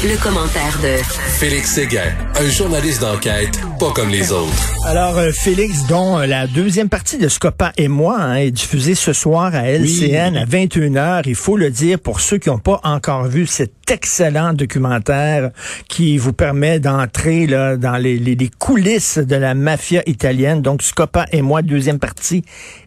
[0.00, 0.96] Le, commentaire de
[1.38, 4.86] Félix Séguin, un journaliste d'enquête pas comme les autres.
[4.86, 8.94] Alors, euh, Félix, dont euh, la deuxième partie de Scopa et moi hein, est diffusée
[8.94, 11.22] ce soir à LCN à 21h.
[11.26, 15.50] Il faut le dire pour ceux qui n'ont pas encore vu cet excellent documentaire
[15.88, 20.62] qui vous permet d'entrer là dans les, les, les coulisses de la mafia italienne.
[20.62, 22.44] Donc, Scopa et moi, deuxième partie,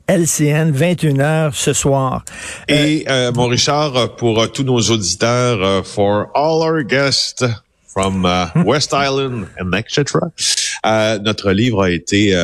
[0.08, 2.24] LCN, 21h ce soir.
[2.70, 7.44] Et euh, mon Richard, pour euh, tous nos auditeurs, uh, for all our guests
[7.96, 10.20] from uh, West Island and etc.
[10.84, 12.36] Uh, notre livre a été,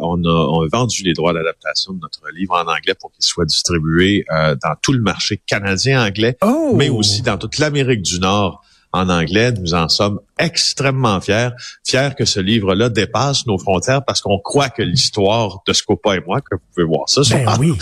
[0.00, 3.24] on a, on, a, vendu les droits d'adaptation de notre livre en anglais pour qu'il
[3.24, 6.74] soit distribué dans tout le marché canadien anglais, oh.
[6.76, 9.52] mais aussi dans toute l'Amérique du Nord en anglais.
[9.52, 11.50] Nous en sommes extrêmement fiers,
[11.84, 16.20] fiers que ce livre-là dépasse nos frontières parce qu'on croit que l'histoire de Scopa et
[16.26, 17.72] moi, que vous pouvez voir ça, ben oui.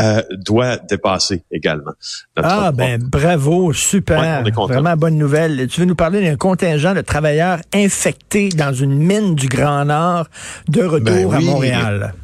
[0.00, 1.92] Euh, doit dépasser également.
[2.36, 5.66] ah ben bravo, super, ouais, vraiment bonne nouvelle.
[5.68, 10.26] Tu veux nous parler d'un contingent de travailleurs infectés dans une mine du Grand Nord
[10.68, 11.36] de retour ben oui.
[11.36, 12.14] à Montréal?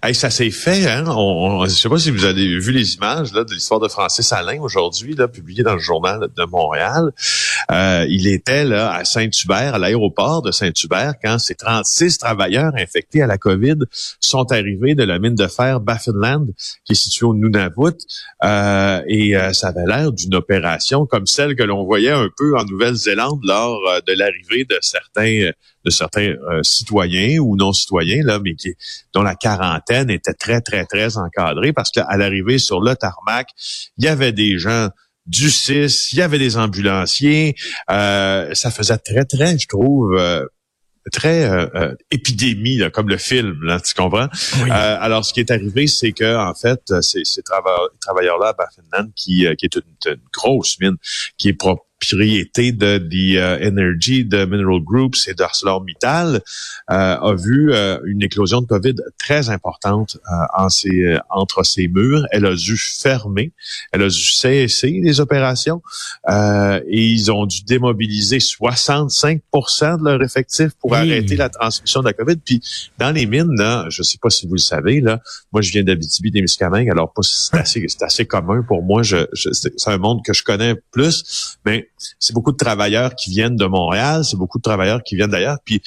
[0.00, 1.06] Hey, ça s'est fait, hein?
[1.08, 3.88] On, on, je sais pas si vous avez vu les images là, de l'histoire de
[3.88, 7.10] Francis Alain aujourd'hui, là, publié dans le journal de Montréal.
[7.72, 13.22] Euh, il était là à Saint-Hubert, à l'aéroport de Saint-Hubert, quand ces 36 travailleurs infectés
[13.22, 13.78] à la COVID
[14.20, 16.46] sont arrivés de la mine de fer Baffinland,
[16.84, 17.98] qui est située au Nunavut.
[18.44, 22.56] Euh, et euh, ça avait l'air d'une opération comme celle que l'on voyait un peu
[22.56, 25.50] en Nouvelle-Zélande lors euh, de l'arrivée de certains
[25.84, 28.74] de certains euh, citoyens ou non citoyens là, mais qui
[29.14, 33.48] dont la quarantaine était très très très encadrée parce qu'à l'arrivée sur le tarmac,
[33.96, 34.88] il y avait des gens
[35.28, 37.54] du CIS, il y avait des ambulanciers,
[37.90, 40.16] euh, ça faisait très très, je trouve.
[40.18, 40.44] Euh,
[41.10, 44.28] très euh, épidémie, là, comme le film, là, tu comprends?
[44.62, 44.70] Oui.
[44.70, 49.10] alors, ce qui est arrivé, c'est que en fait, ces, ces travailleurs, travailleurs-là à Baffinland,
[49.16, 50.96] qui, qui est une, une, grosse mine,
[51.38, 56.40] qui est propre propriété de The Energy, de Mineral Groups et d'ArcelorMittal euh,
[56.90, 62.26] a vu euh, une éclosion de COVID très importante euh, en ces, entre ces murs.
[62.30, 63.52] Elle a dû fermer,
[63.92, 65.82] elle a dû cesser les opérations
[66.28, 70.98] et ils ont dû démobiliser 65 de leur effectif pour oui.
[70.98, 72.36] arrêter la transmission de la COVID.
[72.36, 72.60] Puis
[72.98, 75.20] dans les mines, là, je sais pas si vous le savez, là,
[75.52, 79.02] moi je viens d'Abitibi-Témiscamingue, alors pas c'est assez, c'est assez commun pour moi.
[79.02, 81.87] Je, je c'est un monde que je connais plus, mais
[82.18, 85.58] c'est beaucoup de travailleurs qui viennent de Montréal, c'est beaucoup de travailleurs qui viennent d'ailleurs,
[85.64, 85.82] puis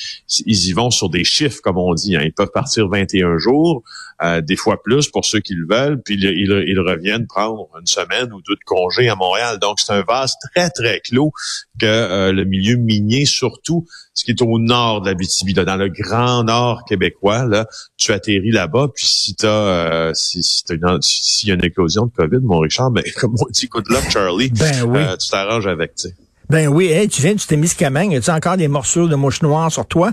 [0.45, 2.15] ils y vont sur des chiffres, comme on dit.
[2.15, 2.21] Hein.
[2.23, 3.83] Ils peuvent partir 21 jours,
[4.23, 7.67] euh, des fois plus pour ceux qui le veulent, puis ils, ils, ils, reviennent prendre
[7.79, 9.57] une semaine ou deux de congé à Montréal.
[9.59, 11.31] Donc, c'est un vase très, très clos
[11.79, 15.75] que euh, le milieu minier, surtout ce qui est au nord de la BTB, dans
[15.75, 17.65] le grand nord québécois, là,
[17.97, 22.05] tu atterris là-bas, puis si tu euh, si, si s'il si y a une éclosion
[22.05, 24.99] de COVID, mon Richard, ben, comme on dit, good luck, Charlie, ben oui.
[24.99, 26.15] euh, tu t'arranges avec, tu sais.
[26.49, 28.11] Ben oui, hey, tu viens, tu t'es mis ce camang.
[28.11, 30.11] As-tu encore des morceaux de mouche noire sur toi?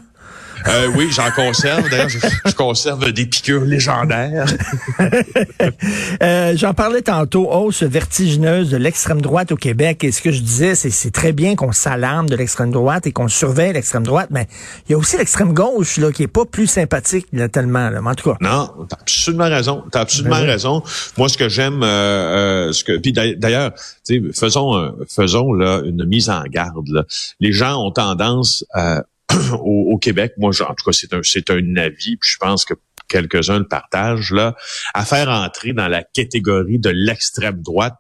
[0.67, 1.89] Euh, oui, j'en conserve.
[1.89, 4.47] D'ailleurs, je, je, conserve des piqûres légendaires.
[6.23, 10.05] euh, j'en parlais tantôt, hausse vertigineuse de l'extrême droite au Québec.
[10.05, 13.13] Et ce que je disais, c'est c'est très bien qu'on s'alarme de l'extrême droite et
[13.13, 14.49] qu'on surveille l'extrême droite, mais
[14.89, 17.91] il y a aussi l'extrême gauche là qui est pas plus sympathique là, tellement.
[17.91, 18.01] Là.
[18.03, 18.37] Mais en tout cas.
[18.41, 19.85] Non, t'as absolument raison.
[19.91, 20.83] T'as absolument ben raison.
[21.17, 23.73] Moi, ce que j'aime, euh, ce que, puis d'ailleurs,
[24.35, 26.89] faisons, faisons là une mise en garde.
[26.89, 27.05] Là.
[27.41, 29.03] Les gens ont tendance à
[29.63, 32.75] au, Québec, moi, en tout cas, c'est un, c'est un avis, puis je pense que
[33.09, 34.55] quelques-uns le partagent, là,
[34.95, 37.95] à faire entrer dans la catégorie de l'extrême droite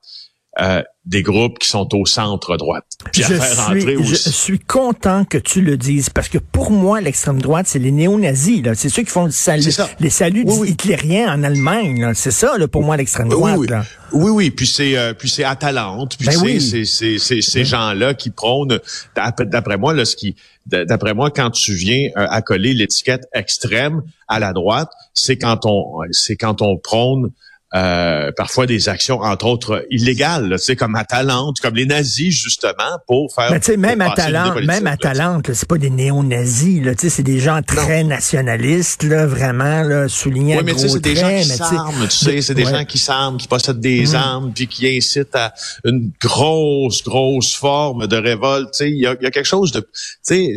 [0.61, 2.85] euh, des groupes qui sont au centre droite.
[3.13, 4.11] Puis je, à faire suis, aussi...
[4.25, 7.93] je suis content que tu le dises parce que pour moi, l'extrême droite, c'est les
[7.93, 8.63] néo-nazis.
[8.75, 9.71] C'est ceux qui font le salut,
[10.01, 10.71] les saluts oui, oui.
[10.71, 12.13] hitlériens en Allemagne.
[12.15, 13.55] C'est ça, là, pour moi, l'extrême droite.
[13.57, 13.69] Oui, oui.
[13.69, 13.85] Là.
[14.13, 16.61] Oui, oui, puis c'est euh, puis c'est Atalante, puis Ben c'est oui.
[16.61, 18.79] c'est c'est c'est ces gens-là qui prônent
[19.15, 20.35] d'ap- d'après moi là ce qui
[20.67, 26.01] d'après moi quand tu viens euh, accoler l'étiquette extrême à la droite, c'est quand on
[26.11, 27.31] c'est quand on prône
[27.75, 32.98] euh, parfois des actions, entre autres, illégales, tu sais, comme Atalante, comme les nazis, justement,
[33.07, 33.51] pour faire...
[33.51, 34.87] Mais tu sais, même Atalante, même.
[34.87, 39.83] Atalante, c'est pas des néo-nazis, là, tu sais, c'est des gens très nationalistes, là, vraiment,
[39.83, 42.54] là, soulignés Oui, à mais tu sais, c'est des gens qui s'arment, tu sais, c'est
[42.54, 42.71] des Ouais.
[42.72, 44.15] gens qui s'arment, qui possèdent des Mm.
[44.15, 45.53] armes, puis qui incitent à
[45.84, 48.71] une grosse, grosse forme de révolte.
[48.72, 49.89] Tu sais, il y y a quelque chose de, tu
[50.22, 50.54] sais,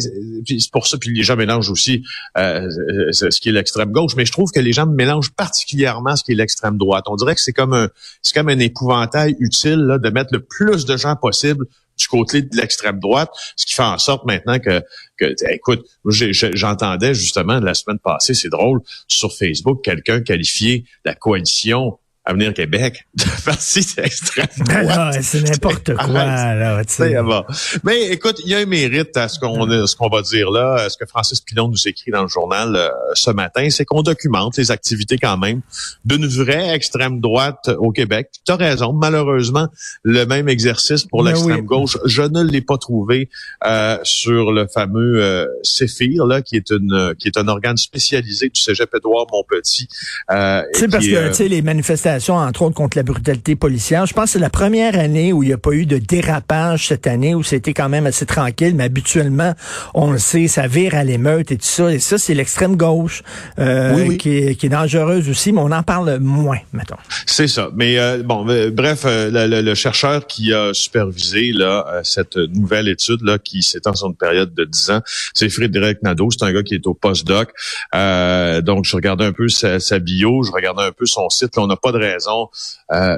[0.48, 2.04] c'est pour ça, puis les gens mélangent aussi
[2.38, 2.70] euh,
[3.12, 6.32] ce qui est l'extrême gauche, mais je trouve que les gens mélangent particulièrement ce qui
[6.32, 6.78] est l'extrême
[7.08, 7.90] On dirait que c'est comme un,
[8.22, 11.66] c'est comme un épouvantail utile là, de mettre le plus de gens possible
[11.98, 14.82] du côté de l'extrême droite, ce qui fait en sorte maintenant que,
[15.18, 22.00] que écoute, j'entendais justement la semaine passée, c'est drôle, sur Facebook, quelqu'un qualifier la coalition
[22.24, 25.18] à venir Québec de parti extrême ben droite.
[25.22, 26.24] c'est n'importe quoi.
[26.24, 27.44] Là, bon.
[27.84, 30.88] Mais écoute, il y a un mérite à ce qu'on ce qu'on va dire là,
[30.90, 34.58] ce que Francis Pilon nous écrit dans le journal euh, ce matin, c'est qu'on documente
[34.58, 35.62] les activités quand même
[36.06, 38.30] d'une vraie extrême droite au Québec.
[38.46, 39.68] Tu as raison, malheureusement,
[40.04, 43.30] le même exercice pour ben l'extrême gauche, je ne l'ai pas trouvé
[43.66, 48.50] euh, sur le fameux euh, Céphir là qui est une qui est un organe spécialisé
[48.50, 49.88] du Cégep Édouard Montpetit.
[50.30, 54.06] Euh, c'est parce que tu sais les manifestations entre autres, contre la brutalité policière.
[54.06, 56.88] Je pense que c'est la première année où il n'y a pas eu de dérapage
[56.88, 59.54] cette année, où c'était quand même assez tranquille, mais habituellement,
[59.94, 61.92] on le sait, ça vire à l'émeute et tout ça.
[61.92, 63.24] Et ça, c'est l'extrême gauche
[63.60, 66.96] euh, Qui, est, qui, est, dangereuse aussi, mais on en parle moins, mettons.
[67.26, 67.70] C'est ça.
[67.76, 73.38] Mais euh, bon, euh, bref, le, chercheur qui a supervisé là cette nouvelle étude là
[73.38, 75.02] qui s'étend sur une période de 10 ans,
[75.34, 76.30] c'est Frédéric Nadeau.
[76.32, 77.50] C'est un gars qui est au postdoc.
[77.94, 81.56] donc, je regardais un peu sa, sa bio, je regardais un peu son site.
[81.56, 82.50] Là, on n'a pas de raison
[82.92, 83.18] euh,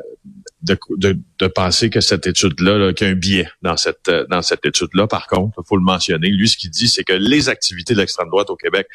[0.62, 0.78] de,
[1.40, 4.66] de, penser que cette étude-là, qu'il y a un biais dans cette euh, dans cette
[4.66, 5.08] étude-là.
[5.08, 6.30] Par contre, il faut le mentionner.
[6.30, 8.88] Lui, ce qu'il dit, c'est que les activités de l'extrême droite au Québec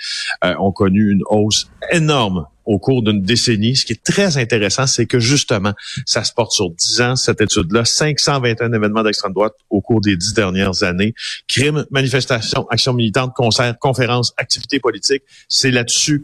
[0.44, 3.76] euh, ont connu une hausse énorme au cours d'une décennie.
[3.76, 5.72] Ce qui est très intéressant, c'est que justement,
[6.04, 10.16] ça se porte sur 10 ans, cette étude-là, 521 événements d'extrême droite au cours des
[10.16, 11.14] dix dernières années.
[11.48, 15.22] Crimes, manifestations, actions militantes, concerts, conférences, activités politiques.
[15.48, 16.22] C'est là-dessus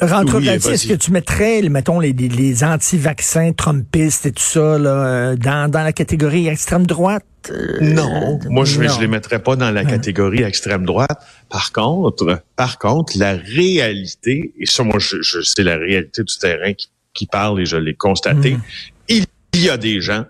[0.00, 5.36] Rentre est-ce que tu mettrais, mettons, les, les anti-vaccins, Trumpistes et tout ça, là, euh,
[5.36, 7.24] dans, dans la catégorie extrême droite?
[7.50, 11.18] Euh, non, moi je, ne les mettrais pas dans la catégorie extrême droite.
[11.48, 16.38] Par contre, par contre, la réalité, et ça moi je, je c'est la réalité du
[16.38, 16.72] terrain
[17.12, 18.60] qui, parle et je l'ai constaté, mm.
[19.08, 19.26] il
[19.62, 20.24] y a des gens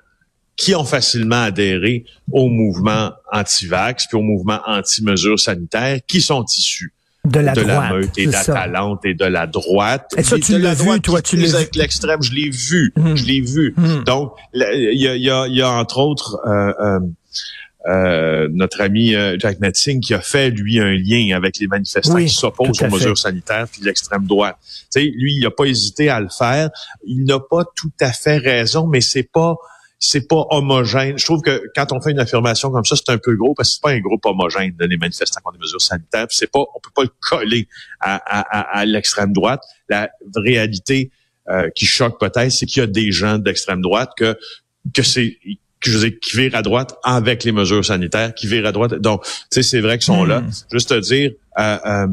[0.56, 6.92] qui ont facilement adhéré au mouvement anti-vax puis au mouvement anti-mesures sanitaires qui sont issus
[7.24, 10.12] de la, droite, meute et de la talente et de la droite.
[10.16, 13.14] Et ça, tu l'as vu, toi, tu l'as avec l'extrême, je l'ai vu, hmm.
[13.14, 13.74] je l'ai vu.
[13.76, 14.04] Hmm.
[14.04, 17.00] Donc, il y a, y, a, y a, entre autres euh, euh,
[17.86, 22.16] euh, notre ami euh, Jack Metzing qui a fait, lui, un lien avec les manifestants
[22.16, 24.56] qui s'opposent aux mesures sanitaires puis l'extrême droite.
[24.62, 26.70] Tu sais, lui, il n'a pas hésité à le faire.
[27.06, 29.56] Il n'a pas tout à fait raison, mais c'est pas
[30.06, 31.16] c'est pas homogène.
[31.18, 33.70] Je trouve que quand on fait une affirmation comme ça, c'est un peu gros parce
[33.70, 36.26] que c'est pas un groupe homogène de les manifestants contre les mesures sanitaires.
[36.28, 37.68] C'est pas, on peut pas le coller
[38.00, 39.62] à, à, à, l'extrême droite.
[39.88, 41.10] La réalité
[41.48, 44.36] euh, qui choque peut-être, c'est qu'il y a des gens d'extrême droite que
[44.92, 45.38] que c'est
[45.80, 48.94] que je veux qui virent à droite avec les mesures sanitaires, qui virent à droite.
[48.94, 50.40] Donc, tu sais, c'est vrai qu'ils sont là.
[50.40, 50.50] Hmm.
[50.70, 52.06] Juste te dire, euh, euh,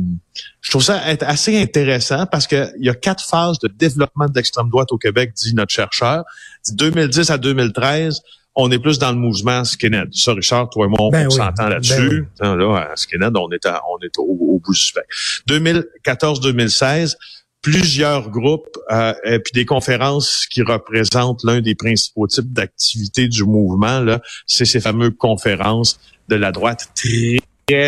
[0.62, 4.28] je trouve ça être assez intéressant parce que il y a quatre phases de développement
[4.28, 6.24] de l'extrême droite au Québec, dit notre chercheur.
[6.70, 8.22] 2010 à 2013,
[8.56, 10.10] on est plus dans le mouvement skinhead.
[10.12, 12.28] Ça, Richard, toi et moi, on ben s'entend ben là-dessus.
[12.40, 15.10] Là, à skinhead, on est, on est au, bout du spectre.
[15.48, 17.16] 2014-2016,
[17.62, 23.44] plusieurs groupes euh, et puis des conférences qui représentent l'un des principaux types d'activités du
[23.44, 24.00] mouvement.
[24.00, 27.40] Là, c'est ces fameuses conférences de la droite très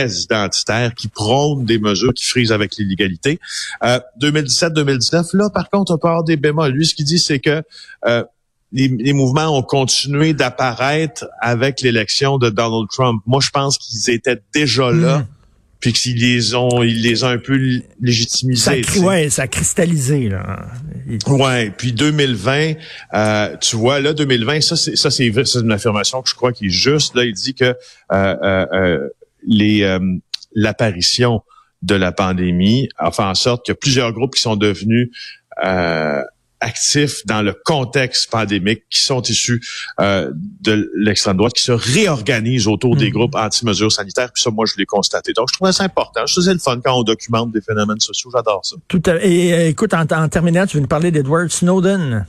[0.10, 3.40] identitaires qui prônent des mesures qui frisent avec l'illégalité.
[3.84, 6.72] Euh, 2017-2019, là, par contre, on peut avoir des bémols.
[6.72, 7.64] Lui, ce qu'il dit, c'est que
[8.06, 8.24] euh,
[8.74, 13.22] les, mouvements ont continué d'apparaître avec l'élection de Donald Trump.
[13.26, 15.20] Moi, je pense qu'ils étaient déjà là.
[15.20, 15.28] Hmm
[15.84, 17.60] puis qu'ils les ont, ils les ont un peu
[18.00, 18.84] légitimisés.
[18.84, 20.66] Ça, ouais, ça a cristallisé là.
[21.28, 22.76] Ouais, puis 2020,
[23.14, 26.68] euh, tu vois là, 2020, ça c'est ça c'est une affirmation que je crois qui
[26.68, 27.16] est juste.
[27.16, 27.76] Là, il dit que euh,
[28.14, 29.10] euh, euh
[29.46, 30.00] les euh,
[30.56, 31.42] l'apparition
[31.82, 35.10] de la pandémie a fait en sorte qu'il y a plusieurs groupes qui sont devenus
[35.66, 36.22] euh,
[36.64, 39.62] actifs dans le contexte pandémique qui sont issus
[40.00, 43.14] euh, de l'extrême droite, qui se réorganisent autour des hmm.
[43.14, 44.32] groupes anti-mesures sanitaires.
[44.34, 45.34] Puis ça, moi, je l'ai constaté.
[45.34, 46.26] Donc, je trouvais ça important.
[46.26, 48.32] Je faisais le fun quand on documente des phénomènes sociaux.
[48.34, 48.76] J'adore ça.
[48.88, 52.26] Tout à, et euh, écoute, en, en, terminant, tu veux nous parler d'Edward Snowden?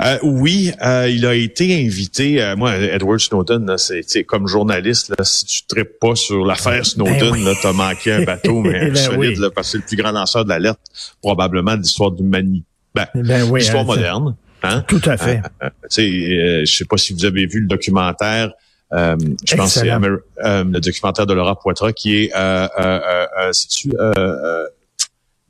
[0.00, 2.42] Euh, oui, euh, il a été invité.
[2.42, 7.44] Euh, moi, Edward Snowden, c'est comme journaliste, là, si tu ne pas sur l'affaire Snowden,
[7.44, 9.96] ben tu as manqué un bateau, mais ben solide, là, parce que c'est le plus
[9.96, 10.80] grand lanceur de l'alerte
[11.22, 14.36] probablement de l'histoire d'humanité ben, ben oui, histoire hein, moderne.
[14.62, 14.84] Hein?
[14.86, 15.42] Tout à fait.
[15.62, 18.52] Euh, euh, euh, je sais pas si vous avez vu le documentaire.
[18.92, 19.16] Euh,
[19.46, 23.90] je pense que c'est le documentaire de Laura Poitras qui est euh, euh, tu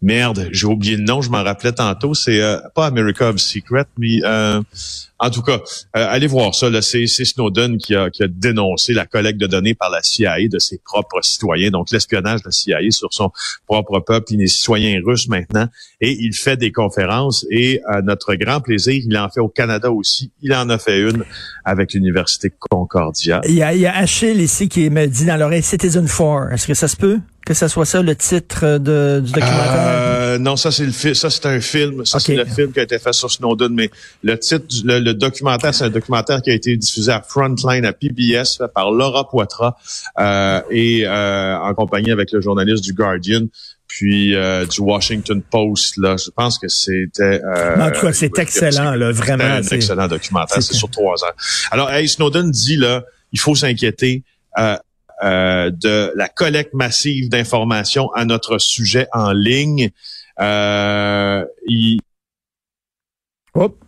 [0.03, 2.15] merde, j'ai oublié le nom, je m'en rappelais tantôt.
[2.15, 2.41] C'est
[2.75, 4.21] pas America of Secret, mais
[5.23, 5.61] en tout cas,
[5.97, 6.69] euh, allez voir ça.
[6.81, 11.23] C'est Snowden qui a, dénoncé la collecte de données par la CIA de ses propres
[11.23, 13.31] citoyens, donc l'espionnage de la CIA sur son
[13.67, 14.33] propre peuple.
[14.33, 15.69] Il est citoyen russe maintenant
[16.01, 19.93] et il fait des conférences et à notre grand plaisir, il en fait au Canada
[19.93, 20.33] aussi.
[20.41, 21.25] Il en a fait une
[21.67, 23.43] avec l'Université Concordia.
[23.47, 26.53] Il y a, il y a Achille ici qui me dit dans l'oreille Citizen 4.
[26.53, 27.21] Est-ce que ça se peut?
[27.51, 29.75] Que ça soit ça le titre de, du documentaire?
[29.77, 32.07] Euh, non, ça c'est le ça c'est un film.
[32.07, 33.91] Ça c'est le film qui a été fait sur Snowden, mais
[34.23, 38.57] le titre, le, documentaire, c'est un documentaire qui a été diffusé à Frontline à PBS
[38.57, 39.75] fait par Laura Poitras
[40.21, 43.47] euh, et euh, en compagnie avec le journaliste du Guardian
[43.89, 45.97] puis euh, du Washington Post.
[45.97, 47.43] Là, je pense que c'était.
[47.43, 49.43] Euh, en tout cas, c'est excellent, là, vraiment.
[49.43, 50.63] un excellent documentaire.
[50.63, 51.33] C'est sur trois ans.
[51.73, 53.03] Alors, hey, Snowden dit là,
[53.33, 54.23] il faut s'inquiéter.
[55.23, 59.91] Euh, de la collecte massive d'informations à notre sujet en ligne.
[60.41, 61.99] Euh, il,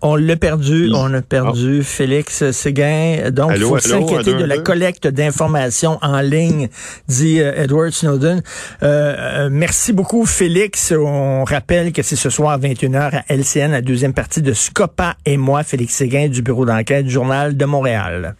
[0.00, 1.84] on l'a perdu, on a perdu oh.
[1.84, 3.30] Félix Séguin.
[3.30, 6.68] Donc, il faut s'inquiéter de la collecte d'informations en ligne,
[7.08, 8.42] dit euh, Edward Snowden.
[8.82, 10.92] Euh, euh, merci beaucoup, Félix.
[10.96, 15.16] On rappelle que c'est ce soir à 21h à LCN, la deuxième partie de Scopa
[15.24, 18.34] et moi, Félix Séguin du bureau d'enquête du Journal de Montréal.